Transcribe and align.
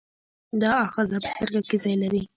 دا 0.61 0.69
آخذه 0.85 1.15
په 1.23 1.27
سترګه 1.33 1.61
کې 1.67 1.77
ځای 1.83 1.95
لري. 2.03 2.21